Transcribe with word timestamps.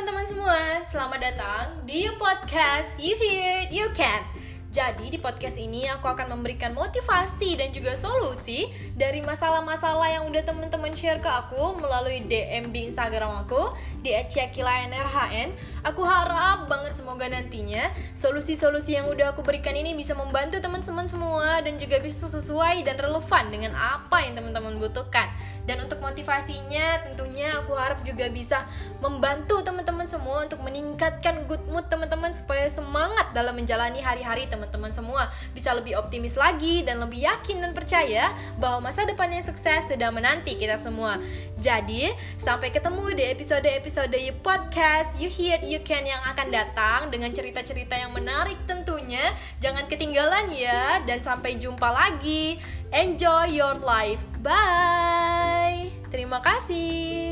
teman-teman 0.00 0.24
semua, 0.24 0.80
selamat 0.80 1.20
datang 1.20 1.64
di 1.84 2.08
You 2.08 2.16
Podcast 2.16 2.96
You 2.96 3.20
Hear 3.20 3.68
You 3.68 3.92
Can 3.92 4.39
jadi 4.70 5.10
di 5.10 5.18
podcast 5.18 5.58
ini 5.58 5.90
aku 5.90 6.06
akan 6.06 6.30
memberikan 6.30 6.70
motivasi 6.70 7.58
dan 7.58 7.74
juga 7.74 7.98
solusi 7.98 8.70
dari 8.94 9.18
masalah-masalah 9.18 10.14
yang 10.14 10.30
udah 10.30 10.46
temen-temen 10.46 10.94
share 10.94 11.18
ke 11.18 11.26
aku 11.26 11.74
melalui 11.74 12.22
DM 12.22 12.70
di 12.70 12.86
Instagram 12.86 13.42
aku 13.42 13.74
di 13.98 14.14
@cekilanrhn. 14.14 15.50
Aku 15.82 16.06
harap 16.06 16.70
banget 16.70 16.94
semoga 16.94 17.26
nantinya 17.26 17.90
solusi-solusi 18.14 18.94
yang 18.94 19.10
udah 19.10 19.34
aku 19.34 19.42
berikan 19.42 19.74
ini 19.74 19.90
bisa 19.98 20.14
membantu 20.14 20.62
teman-teman 20.62 21.10
semua 21.10 21.58
dan 21.66 21.74
juga 21.74 21.98
bisa 21.98 22.30
sesuai 22.30 22.86
dan 22.86 22.94
relevan 22.94 23.50
dengan 23.50 23.74
apa 23.74 24.22
yang 24.22 24.38
teman-teman 24.38 24.78
butuhkan. 24.78 25.34
Dan 25.66 25.82
untuk 25.82 25.98
motivasinya 25.98 27.10
tentunya 27.10 27.58
aku 27.58 27.74
harap 27.74 28.06
juga 28.06 28.30
bisa 28.30 28.70
membantu 29.02 29.66
teman-teman 29.66 30.06
semua 30.06 30.46
untuk 30.46 30.62
meningkatkan 30.62 31.42
good 31.50 31.62
mood 31.66 31.90
teman-teman 31.90 32.30
supaya 32.30 32.70
semangat 32.70 33.34
dalam 33.34 33.58
menjalani 33.58 33.98
hari-hari 33.98 34.46
teman-teman 34.60 34.92
semua 34.92 35.32
bisa 35.56 35.72
lebih 35.72 35.96
optimis 35.96 36.36
lagi 36.36 36.84
dan 36.84 37.00
lebih 37.00 37.24
yakin 37.24 37.64
dan 37.64 37.72
percaya 37.72 38.36
bahwa 38.60 38.92
masa 38.92 39.08
depan 39.08 39.32
yang 39.32 39.40
sukses 39.40 39.88
sedang 39.88 40.12
menanti 40.12 40.60
kita 40.60 40.76
semua. 40.76 41.16
Jadi, 41.56 42.12
sampai 42.36 42.68
ketemu 42.68 43.16
di 43.16 43.24
episode-episode 43.32 44.20
Podcast 44.44 45.16
You 45.16 45.32
Hear 45.32 45.64
You 45.64 45.80
Can 45.80 46.04
yang 46.04 46.20
akan 46.28 46.52
datang 46.52 47.00
dengan 47.08 47.32
cerita-cerita 47.32 47.96
yang 47.96 48.12
menarik 48.12 48.60
tentunya. 48.68 49.32
Jangan 49.64 49.88
ketinggalan 49.88 50.52
ya 50.52 51.00
dan 51.08 51.24
sampai 51.24 51.56
jumpa 51.56 51.88
lagi. 51.88 52.60
Enjoy 52.92 53.48
your 53.48 53.80
life. 53.80 54.20
Bye. 54.44 55.94
Terima 56.12 56.42
kasih. 56.44 57.29